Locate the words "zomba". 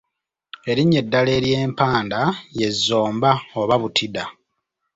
2.85-3.31